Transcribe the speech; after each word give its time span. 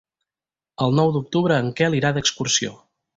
El 0.85 0.95
nou 1.01 1.13
d'octubre 1.17 1.59
en 1.65 1.69
Quel 1.81 1.99
irà 2.01 2.13
d'excursió. 2.17 2.73